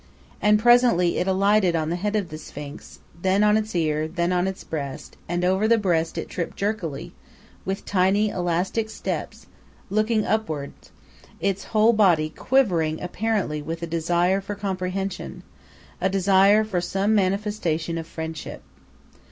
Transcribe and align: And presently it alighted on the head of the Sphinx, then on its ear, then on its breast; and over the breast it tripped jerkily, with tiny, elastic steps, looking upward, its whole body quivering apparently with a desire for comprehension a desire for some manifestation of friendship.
And 0.41 0.57
presently 0.57 1.19
it 1.19 1.27
alighted 1.27 1.75
on 1.75 1.91
the 1.91 1.95
head 1.95 2.15
of 2.15 2.29
the 2.29 2.39
Sphinx, 2.39 3.01
then 3.21 3.43
on 3.43 3.55
its 3.55 3.75
ear, 3.75 4.07
then 4.07 4.33
on 4.33 4.47
its 4.47 4.63
breast; 4.63 5.15
and 5.29 5.45
over 5.45 5.67
the 5.67 5.77
breast 5.77 6.17
it 6.17 6.27
tripped 6.27 6.57
jerkily, 6.57 7.13
with 7.65 7.85
tiny, 7.85 8.29
elastic 8.29 8.89
steps, 8.89 9.45
looking 9.91 10.25
upward, 10.25 10.73
its 11.39 11.65
whole 11.65 11.93
body 11.93 12.31
quivering 12.31 12.99
apparently 12.99 13.61
with 13.61 13.83
a 13.83 13.85
desire 13.85 14.41
for 14.41 14.55
comprehension 14.55 15.43
a 16.01 16.09
desire 16.09 16.63
for 16.63 16.81
some 16.81 17.13
manifestation 17.13 17.99
of 17.99 18.07
friendship. 18.07 18.63